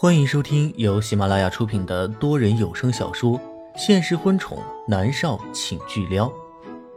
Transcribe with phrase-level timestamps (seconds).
[0.00, 3.36] 欢迎收听由喜马拉雅出品的多人有声小说
[3.76, 6.28] 《现实婚宠男少请巨撩》，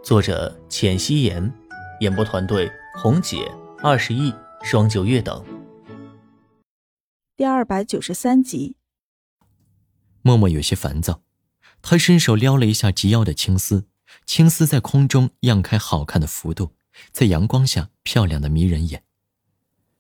[0.04, 1.52] 作者：浅汐颜，
[2.02, 3.52] 演播团队：红姐、
[3.82, 5.44] 二十亿、双九月等。
[7.36, 8.76] 第二百九十三集，
[10.22, 11.24] 默默有些烦躁，
[11.82, 13.88] 他伸手撩了一下及腰的青丝，
[14.28, 16.76] 青丝在空中漾开好看的幅度，
[17.12, 19.02] 在阳光下漂亮的迷人眼。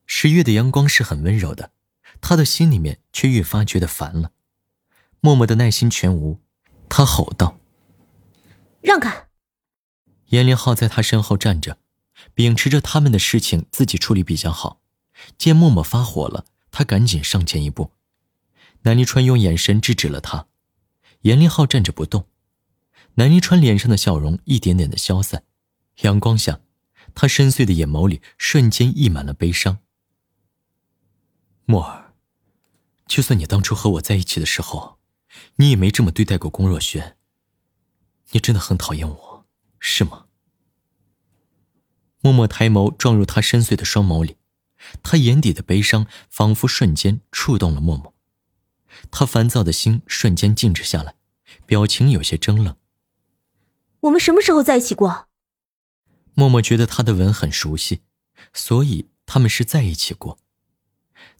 [0.06, 1.72] 十月的阳光是很温柔的，
[2.22, 4.32] 他的心里面却越发觉得烦了。
[5.20, 6.40] 默默的耐心全无，
[6.88, 7.59] 他吼道
[8.82, 9.28] ：“让开！”
[10.30, 11.78] 严凌浩在他身后站着，
[12.34, 14.80] 秉持着他们的事情自己处理比较好。
[15.38, 16.45] 见默默发火了。
[16.73, 17.92] 他赶紧上前一步，
[18.84, 20.48] 南离川用眼神制止了他。
[21.23, 22.28] 严凌浩站着不动，
[23.16, 25.44] 南离川脸上的笑容一点点的消散，
[26.03, 26.62] 阳光下，
[27.14, 29.80] 他深邃的眼眸里瞬间溢满了悲伤。
[31.66, 32.11] 默儿，
[33.12, 34.98] 就算你当初和我在一起的时候，
[35.58, 37.18] 你也没这么对待过龚若轩。
[38.30, 39.45] 你真的很讨厌我，
[39.81, 40.28] 是吗？
[42.22, 44.38] 默默抬眸撞入他深邃的双眸里。
[45.03, 48.16] 他眼底的悲伤仿佛瞬间触动了默默，
[49.12, 51.16] 他烦躁的心瞬间静止下来，
[51.66, 52.78] 表情有些怔愣。
[54.00, 55.28] 我们什么时候在一起过？
[56.34, 58.03] 默默觉得他的吻很熟悉，
[58.53, 60.40] 所以他们是在一起过。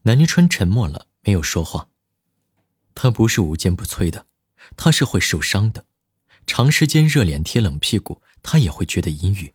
[0.02, 1.90] 南离川沉默了，没有说话。
[2.96, 4.28] 他不是无坚不摧的，
[4.76, 5.86] 他是会受伤的。
[6.46, 9.54] 长时间热脸贴冷屁股，他也会觉得阴郁。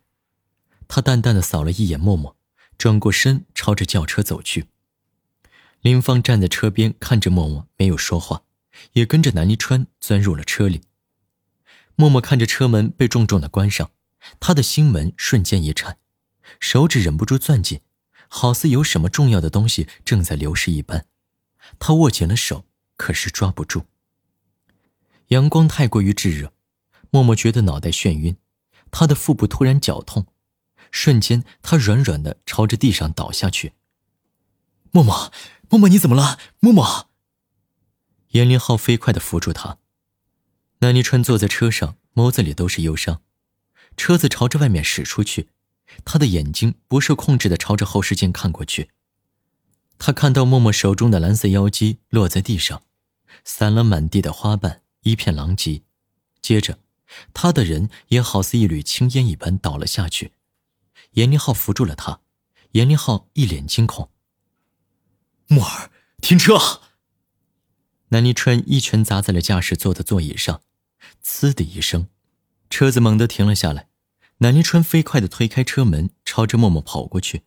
[0.87, 2.35] 他淡淡的扫了一眼默默。
[2.77, 4.67] 转过身，朝着轿车走去。
[5.81, 8.43] 林芳站在车边，看着默默，没有说话，
[8.93, 10.81] 也跟着南离川钻入了车里。
[11.95, 13.89] 默默看着车门被重重的关上，
[14.39, 15.97] 他的心门瞬间一颤，
[16.59, 17.81] 手指忍不住攥紧，
[18.27, 21.07] 好似有什么重要的东西正在流失一般。
[21.79, 22.65] 他握紧了手，
[22.95, 23.85] 可是抓不住。
[25.27, 26.53] 阳光太过于炙热，
[27.11, 28.37] 默默觉得脑袋眩晕，
[28.91, 30.27] 他的腹部突然绞痛。
[30.89, 33.73] 瞬间，他软软的朝着地上倒下去。
[34.91, 35.31] 默默，
[35.69, 36.39] 默默，你怎么了？
[36.59, 37.09] 默默。
[38.29, 39.79] 严凌浩飞快的扶住他。
[40.79, 43.21] 南离川坐在车上，眸子里都是忧伤。
[43.97, 45.49] 车子朝着外面驶出去，
[46.05, 48.91] 他的眼睛不受控制的朝着后视镜看过去。
[49.99, 52.83] 他看到默默手中的蓝色妖姬落在地上，
[53.43, 55.83] 散了满地的花瓣，一片狼藉。
[56.41, 56.79] 接着，
[57.33, 60.33] 他的人也好似一缕青烟一般倒了下去。
[61.11, 62.21] 严凌浩扶住了他，
[62.71, 64.11] 严凌浩一脸惊恐。
[65.47, 65.89] 木儿，
[66.21, 66.81] 停车！
[68.09, 70.61] 南离川一拳砸在了驾驶座的座椅上，
[71.23, 72.07] 呲的一声，
[72.69, 73.89] 车子猛地停了下来。
[74.37, 77.46] 南离川飞快的推开车门，朝着默默跑过去。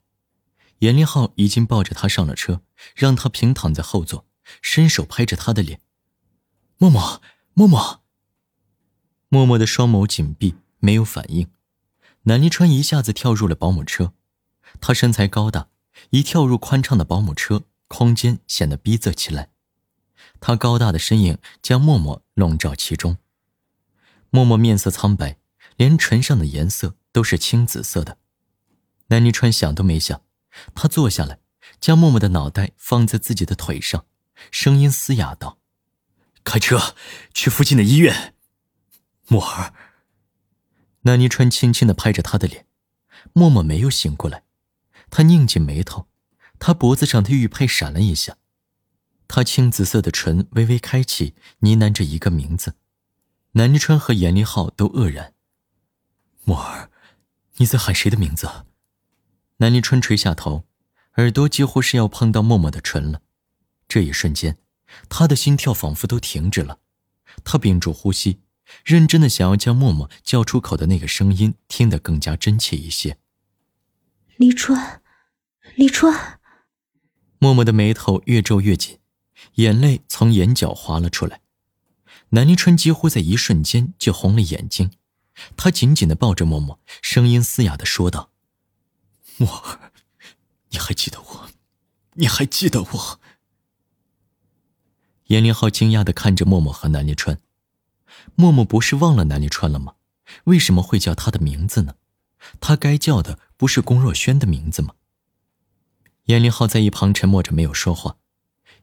[0.80, 2.62] 严凌浩已经抱着他上了车，
[2.94, 4.26] 让他平躺在后座，
[4.60, 5.80] 伸手拍着他的脸。
[6.78, 7.22] 默默，
[7.54, 8.02] 默默。
[9.28, 11.48] 默默的双眸紧闭，没有反应。
[12.22, 14.12] 南离川一下子跳入了保姆车，
[14.80, 15.68] 他身材高大，
[16.10, 19.50] 一跳入宽敞的保姆车，空间显得逼仄起来。
[20.40, 23.18] 他高大的身影将默默笼罩其中。
[24.30, 25.38] 默默面色苍白，
[25.76, 28.16] 连唇上的颜色都是青紫色的。
[29.08, 30.22] 南离川想都没想，
[30.74, 31.38] 他坐下来，
[31.80, 34.06] 将默默的脑袋放在自己的腿上，
[34.50, 35.58] 声音嘶哑道
[36.44, 36.94] ：“开车
[37.32, 38.34] 去附近的医院，
[39.28, 39.74] 默儿。”
[41.02, 42.66] 南泥川轻轻的拍着他的脸，
[43.32, 44.44] 默默没有醒过来，
[45.08, 46.08] 他拧紧眉头，
[46.58, 48.36] 他脖子上的玉佩闪了一下，
[49.26, 52.74] 他青紫色的唇微微开启，呢喃着一个名字。
[53.52, 55.34] 南泥川和严立浩都愕然。
[56.44, 56.90] 默儿，
[57.56, 58.48] 你在喊谁的名字？
[59.60, 60.64] 南泥春垂下头，
[61.16, 63.20] 耳朵几乎是要碰到默默的唇了。
[63.86, 64.56] 这一瞬间，
[65.10, 66.78] 他的心跳仿佛都停止了，
[67.44, 68.40] 他屏住呼吸。
[68.84, 73.18] 认真的想要将默默叫出口的那个声音听得更加真切一些。
[74.36, 75.02] 李川，
[75.74, 76.40] 李川。
[77.38, 78.98] 默默的眉头越皱越紧，
[79.56, 81.42] 眼泪从眼角滑了出来。
[82.30, 84.92] 南离春几乎在一瞬间就红了眼睛，
[85.56, 88.29] 他紧紧的抱着默默，声音嘶哑的说道
[89.40, 89.92] ：“默儿，
[90.68, 91.50] 你还记得我？
[92.12, 93.20] 你还记得我？”
[95.28, 97.40] 严凌浩惊讶的看着默默和南离川。
[98.34, 99.94] 默默不是忘了南离川了吗？
[100.44, 101.94] 为什么会叫他的名字呢？
[102.60, 104.94] 他该叫的不是龚若轩的名字吗？
[106.24, 108.18] 严凌浩在一旁沉默着没有说话。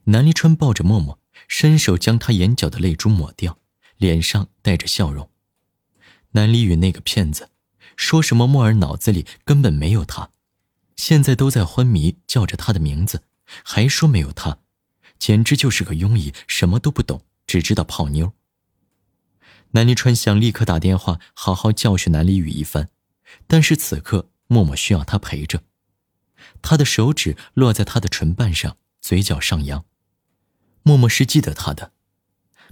[0.06, 3.60] 南离川抱着默默，伸手将他眼角的泪珠抹掉，
[3.98, 5.30] 脸上带着笑容。
[6.32, 7.52] 南离宇那个骗子，
[7.96, 10.32] 说什么默儿脑子里根本没有他，
[10.98, 13.24] 现在都在昏迷叫着他的名字，
[13.64, 14.60] 还说没有他，
[15.18, 18.34] 简直就是个庸医，什么都不懂，只知道泡妞。
[19.72, 22.90] 南离川想立刻打电话好好教训南离宇一番，
[23.48, 25.64] 但是此刻默默需要他陪着。
[26.62, 29.86] 他的手指落在他的唇瓣上，嘴角上扬。
[30.84, 31.92] 默默是记得他的，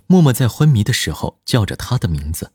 [0.07, 2.54] 默默在昏迷的时候叫着他的名字。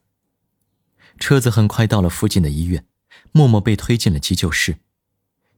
[1.19, 2.87] 车子很快到了附近的医院，
[3.33, 4.79] 默默被推进了急救室。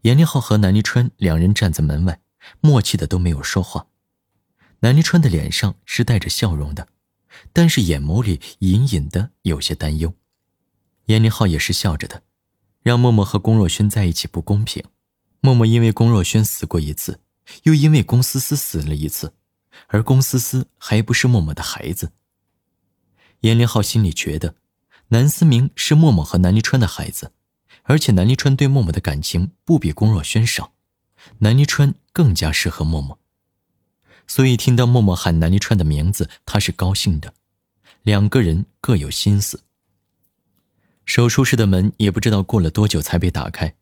[0.03, 2.21] 严立浩和南离川两人站在门外，
[2.61, 3.87] 默契的都没有说话。
[4.81, 6.89] 南离川的脸上是带着笑容的，
[7.53, 10.15] 但是眼眸里隐隐的有些担忧。
[11.07, 12.23] 严立浩也是笑着的，
[12.83, 14.85] 让默默和龚若轩在一起不公平。
[15.41, 17.21] 默默因为龚若轩死过一次，
[17.65, 19.35] 又因为龚思思死了一次，
[19.89, 22.13] 而龚思思还不是默默的孩子。
[23.41, 24.55] 严立浩心里觉得。
[25.09, 27.33] 南思明是默默和南离川的孩子，
[27.93, 30.73] 而且南离川对默默的感情不比龚若轩少，
[31.41, 33.19] 南离川更加适合默默。
[34.27, 37.35] 所以听到默默喊南离川的名字，他是高兴的。
[38.03, 39.65] 两个人各有心思。
[41.05, 43.75] 手术室的门也不知道过了多久才被打开，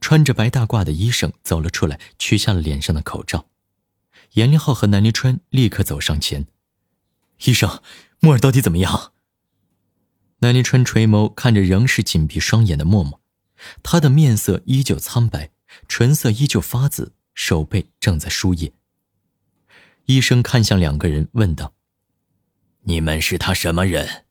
[0.00, 3.46] 穿着白大褂的医生走了出来，取下了脸上的口罩。
[4.32, 6.48] 严凌浩和南离川立刻走上前
[7.44, 7.80] ：“医生，
[8.18, 9.12] 默儿到底怎么样？”
[10.42, 13.20] 南离川垂眸看着仍是紧闭双眼的默默，
[13.82, 15.50] 他的面色依旧苍白，
[15.88, 18.72] 唇色依旧发紫，手背正在输液。
[20.06, 21.74] 医生看向两个人，问道
[22.84, 24.26] ：“你们是他什么人？”“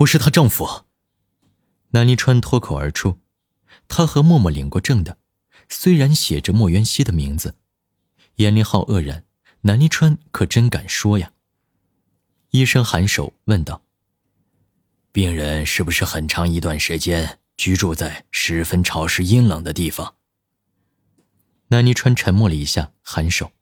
[0.00, 0.84] 我是他丈夫。”
[1.90, 3.18] 南离川脱口而出。
[3.88, 5.18] 他和默默领过证的，
[5.68, 7.56] 虽然写着莫渊熙的名字。
[8.36, 9.24] 严林浩愕然，
[9.62, 11.32] 南离川可真敢说呀。
[12.50, 13.82] 医生颔首问道。
[15.12, 20.16] 病人是不是很长一段时间居住在十分潮湿阴冷的地方？
[21.68, 23.52] 南泥川沉默了一下，颔首。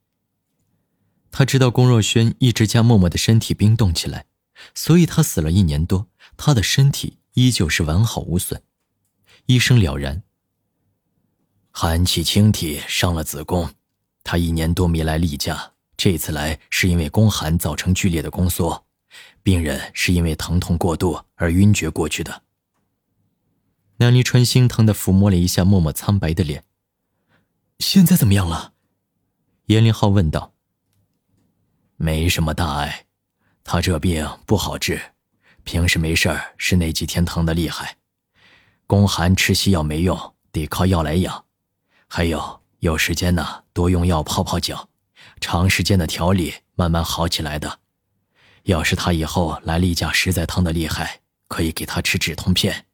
[1.31, 4.25] 他知道龚若轩一直将默默的身体冰冻起来，
[4.75, 6.07] 所以他死了一年多，
[6.37, 8.61] 他的身体依旧是完好无损。
[9.47, 10.23] 医生了然。
[11.71, 13.73] 寒气侵体伤了子宫，
[14.23, 18.85] 他一年多没来例假，这次来是因为宫寒造成剧烈的宫缩。
[19.41, 22.43] 病人是因为疼痛过度而晕厥过去的。
[23.97, 26.63] 梁立春心疼的抚摸了一下默默苍白的脸。
[27.79, 28.73] 现在怎么样了？
[29.65, 30.53] 严凌浩问道。
[31.95, 33.05] 没什么大碍，
[33.63, 34.99] 他这病不好治，
[35.63, 37.97] 平时没事儿是那几天疼的厉害。
[38.87, 41.45] 宫寒吃西药没用，得靠药来养。
[42.07, 44.89] 还有有时间呢，多用药泡泡脚，
[45.39, 47.79] 长时间的调理，慢慢好起来的。
[48.63, 52.87] 要是他以后来例假实在疼的厉害，可以给他吃止痛片。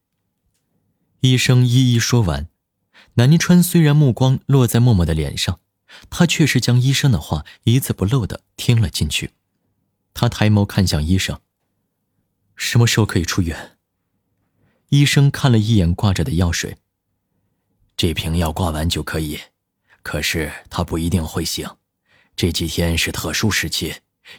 [1.22, 2.48] 医生一一说完，
[3.16, 5.60] 南泥川虽然目光落在默默的脸上，
[6.10, 9.32] 他却是将医生的话一字不漏的听了进去。
[10.14, 11.40] 他抬眸看向医生
[12.56, 13.78] ：“什么时候可以出院？”
[14.90, 16.78] 医生看了一眼挂着的药水
[17.98, 19.40] ：“这瓶药挂完就可以，
[20.02, 21.70] 可是他不一定会醒，
[22.36, 23.96] 这几天是特殊时期。”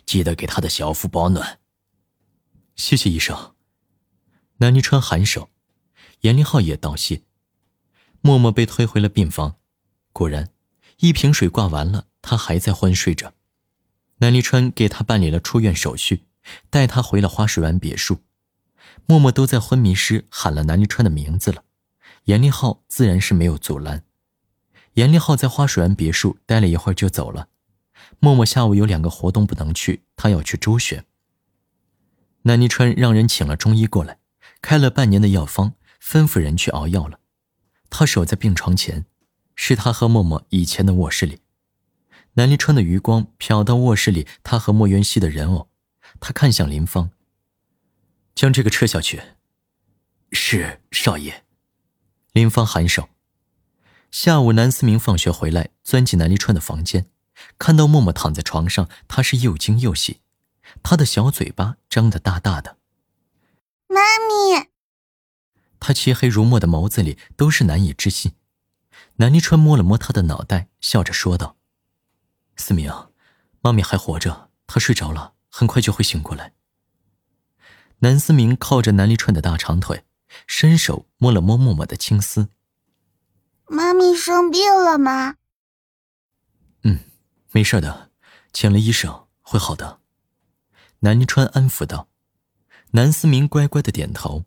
[0.07, 1.59] 记得给他的小腹保暖。
[2.77, 3.57] 谢谢医生。
[4.59, 5.51] 南泥川颔首，
[6.21, 7.23] 严凌浩也道谢。
[8.21, 9.57] 默默被推回了病房。
[10.13, 10.51] 果然，
[10.99, 13.33] 一瓶水挂完了，他还在昏睡着。
[14.19, 16.27] 南泥川给他办理了出院手续，
[16.69, 18.19] 带他回了花水湾别墅。
[19.07, 21.65] 默默都在昏迷时喊了南泥川的名字了，
[22.25, 24.05] 严凌浩自然是没有阻拦。
[24.95, 27.49] 严凌浩在花水湾别墅待了一会儿就走了。
[28.19, 31.07] 默默下午有两个活动不能去，他要去周旋。
[32.43, 34.19] 南泥川让人请了中医过来，
[34.61, 37.21] 开了半年的药方，吩咐人去熬药了。
[37.89, 39.07] 他守在病床前，
[39.55, 41.41] 是他和默默以前的卧室里。
[42.35, 45.69] 南离川的余光瞟到卧室里他和莫元熙的人偶，
[46.21, 47.11] 他看向林芳，
[48.35, 49.21] 将这个撤下去。
[50.33, 51.45] 是少爷。
[52.33, 53.09] 林芳颔首。
[54.13, 57.07] 下午南思明放学回来，钻进南离川的房间。
[57.59, 60.21] 看到默默躺在床上，他是又惊又喜，
[60.83, 62.77] 他的小嘴巴张得大大的。
[63.89, 64.70] 妈咪，
[65.81, 68.35] 他漆黑如墨的眸子里都是难以置信。
[69.17, 71.57] 南泥川摸了摸他的脑袋，笑着说道
[72.55, 72.93] ：“思明，
[73.61, 76.53] 妈咪还活着，她睡着了，很快就会醒过来。”
[78.01, 80.05] 南思明靠着南泥川的大长腿，
[80.47, 82.51] 伸手摸了摸默默的青丝。
[83.67, 85.37] 妈咪生病了吗？
[86.83, 87.01] 嗯。
[87.53, 88.13] 没事的，
[88.53, 89.99] 请了医生，会好的。
[91.01, 92.09] 南泥川安抚道。
[92.93, 94.45] 南思明乖乖的点头。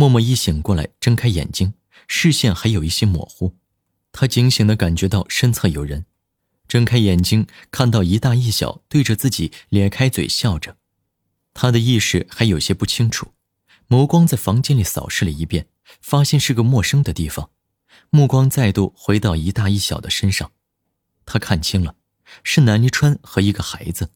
[0.00, 1.74] 默默一醒过来，睁开眼睛，
[2.08, 3.58] 视线还有一些模糊。
[4.12, 6.06] 他警醒的感觉到身侧有人，
[6.66, 10.78] 睁开眼睛，看到一大一小对着自己咧开嘴笑着，
[11.52, 13.34] 他的意识还有些不清楚，
[13.90, 15.66] 眸光在房间里扫视了一遍，
[16.00, 17.50] 发现是个陌生的地方，
[18.08, 20.52] 目光再度回到一大一小的身上，
[21.26, 21.96] 他看清了，
[22.42, 24.12] 是南离川和一个孩子，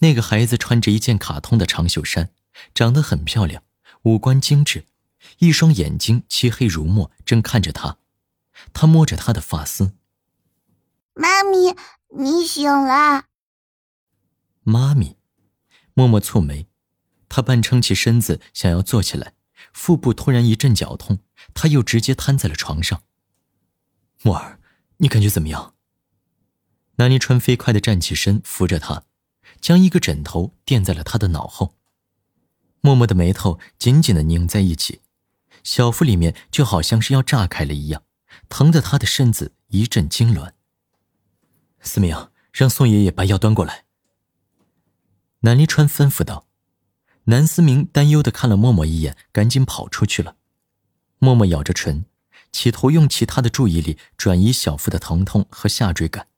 [0.00, 2.30] 那个孩子穿着一件卡通的长袖衫，
[2.74, 3.62] 长得很漂亮，
[4.02, 4.86] 五官精致，
[5.38, 7.98] 一双眼睛漆黑如墨，正看着他。
[8.72, 9.92] 他摸着她的发丝，
[11.14, 11.76] 妈咪，
[12.18, 13.26] 你醒了。
[14.62, 15.16] 妈咪，
[15.94, 16.66] 默默蹙眉，
[17.28, 19.34] 他半撑起身子想要坐起来，
[19.72, 21.20] 腹部突然一阵绞痛，
[21.54, 23.02] 他又直接瘫在了床上。
[24.22, 24.58] 默儿，
[24.98, 25.74] 你感觉怎么样？
[26.96, 29.04] 南离川飞快的站起身，扶着他，
[29.60, 31.76] 将一个枕头垫在了他的脑后。
[32.80, 35.02] 默默的眉头紧紧的拧在一起，
[35.66, 38.04] 小腹里面就好像是要炸开了一样。
[38.48, 40.52] 疼得他的身子一阵痉挛。
[41.80, 43.84] 思明，让宋爷爷把药端过来。
[45.40, 46.46] 南离川吩咐道。
[47.24, 50.36] 南思明担忧的看了默默一眼，赶紧跑出去了。
[51.18, 52.04] 默默咬着唇，
[52.52, 56.28] 企图用其他的注意力转移小腹的疼痛和下坠感。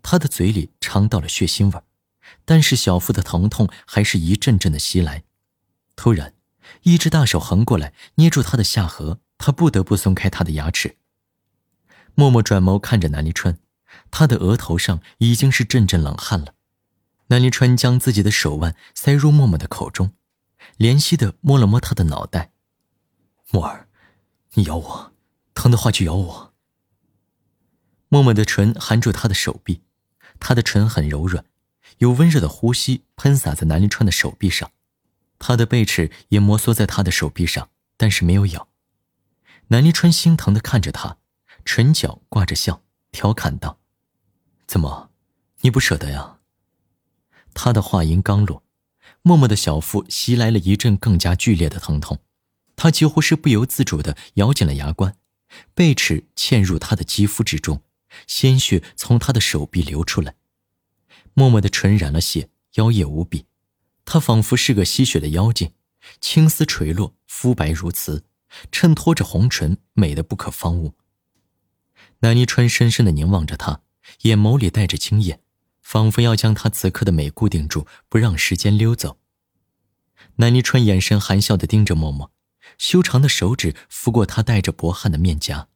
[0.00, 1.82] 他的嘴里尝到了血腥味，
[2.44, 5.24] 但是小腹的疼痛还是一阵阵的袭来。
[5.96, 6.34] 突然，
[6.82, 10.96] 一只大手横过来，捏住他的下颌，他不得不松开他的牙齿。
[12.14, 13.58] 默默转眸看着南离川，
[14.10, 16.54] 他的额头上已经是阵阵冷汗了。
[17.28, 20.12] 南离川将自己的手腕塞入默默的口中，
[20.78, 22.50] 怜惜的摸了摸他的脑袋
[23.50, 23.88] ：“默儿，
[24.54, 25.12] 你咬我，
[25.54, 26.54] 疼的话就咬我。”
[28.12, 29.82] 默默的唇含住他的手臂，
[30.40, 31.44] 他的唇很柔软，
[31.98, 34.72] 有温热的呼吸喷洒在南离川的手臂上，
[35.40, 38.68] 他的背齿也摩挲在他的手臂上，但是没有咬。
[39.68, 41.16] 南离川心疼的看着他。
[41.62, 42.82] 唇角挂着笑，
[43.12, 43.78] 调侃道
[44.66, 45.10] ：“怎么，
[45.60, 46.38] 你不舍得呀？”
[47.52, 48.62] 他的话音刚落，
[49.20, 52.20] 默默的小腹袭来了一阵更加剧烈的疼痛，
[52.76, 55.14] 他几乎是不由自主的咬紧了牙关，
[55.74, 57.82] 背齿嵌入他的肌肤之中，
[58.26, 60.36] 鲜血从他的手臂流出来。
[61.34, 63.44] 默默的唇染了血，妖艳无比，
[64.12, 65.72] 她仿佛是个吸血的妖精，
[66.20, 68.24] 青丝垂落，肤白如瓷，
[68.72, 70.94] 衬托着红唇，美得不可方物。
[72.18, 73.82] 南离川深深的凝望着他，
[74.22, 75.40] 眼眸里带着惊艳，
[75.80, 79.20] 仿佛要将他此刻的美固定住，不让时间溜走。
[80.36, 82.32] 南离川眼神含笑的盯着默默，
[82.78, 85.68] 修长的手指拂过他带着薄汗的面颊。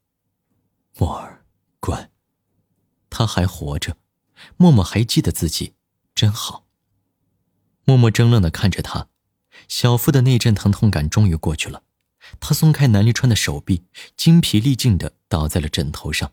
[0.98, 1.44] 默儿，
[1.78, 2.10] 乖，
[3.08, 3.96] 他还活着，
[4.56, 5.74] 默默还记得自己，
[6.16, 6.63] 真好。
[7.84, 9.08] 默默怔愣的看着他，
[9.68, 11.82] 小腹的那阵疼痛感终于过去了。
[12.40, 13.84] 他松开南离川的手臂，
[14.16, 16.32] 精疲力尽的倒在了枕头上。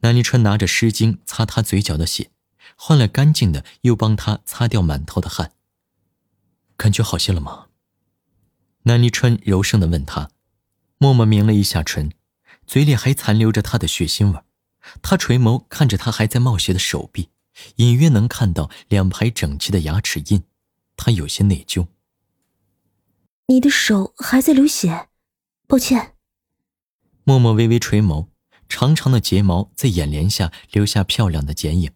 [0.00, 2.30] 南离川拿着湿巾擦他嘴角的血，
[2.76, 5.52] 换了干净的，又帮他擦掉满头的汗。
[6.76, 7.66] 感觉好些了吗？
[8.84, 10.30] 南离川柔声的问他。
[10.98, 12.12] 默默抿了一下唇，
[12.66, 14.40] 嘴里还残留着他的血腥味。
[15.02, 17.30] 他垂眸看着他还在冒血的手臂，
[17.76, 20.42] 隐约能看到两排整齐的牙齿印。
[20.96, 21.88] 他有些内疚。
[23.46, 25.08] 你的手还在流血，
[25.66, 26.14] 抱歉。
[27.24, 28.28] 默默微微垂眸，
[28.68, 31.92] 长长的睫毛在眼帘下留下漂亮的剪影。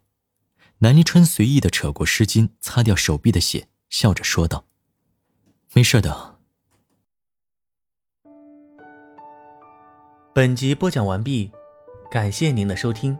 [0.79, 4.65] 南离川随意的扯过湿巾，擦掉手臂的血，笑着说道
[5.73, 6.39] ：“没事的。”
[10.33, 11.51] 本集播讲完毕，
[12.09, 13.17] 感谢您的收听。